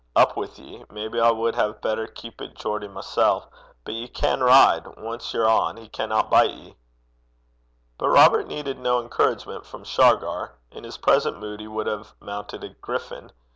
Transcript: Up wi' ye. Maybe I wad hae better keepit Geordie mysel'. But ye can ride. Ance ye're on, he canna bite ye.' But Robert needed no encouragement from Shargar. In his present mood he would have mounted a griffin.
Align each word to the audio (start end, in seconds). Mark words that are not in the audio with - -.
Up 0.15 0.35
wi' 0.35 0.49
ye. 0.55 0.83
Maybe 0.89 1.19
I 1.21 1.29
wad 1.29 1.53
hae 1.53 1.73
better 1.73 2.07
keepit 2.07 2.55
Geordie 2.55 2.87
mysel'. 2.87 3.47
But 3.83 3.93
ye 3.93 4.07
can 4.07 4.39
ride. 4.41 4.87
Ance 4.97 5.31
ye're 5.31 5.47
on, 5.47 5.77
he 5.77 5.89
canna 5.89 6.23
bite 6.23 6.53
ye.' 6.55 6.75
But 7.99 8.09
Robert 8.09 8.47
needed 8.47 8.79
no 8.79 8.99
encouragement 8.99 9.63
from 9.63 9.83
Shargar. 9.83 10.55
In 10.71 10.85
his 10.85 10.97
present 10.97 11.37
mood 11.39 11.59
he 11.59 11.67
would 11.67 11.85
have 11.85 12.15
mounted 12.19 12.63
a 12.63 12.69
griffin. 12.69 13.31